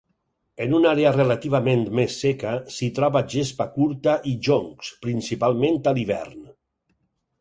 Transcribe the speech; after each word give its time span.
En 0.63 0.71
una 0.75 0.87
àrea 0.95 1.11
relativament 1.17 1.83
més 1.99 2.15
seca 2.23 2.55
s'hi 2.77 2.89
troba 3.01 3.23
gespa 3.35 3.69
curta 3.77 4.17
i 4.33 4.37
joncs, 4.49 4.93
principalment 5.07 5.79
a 5.93 5.95
l'hivern. 5.99 6.45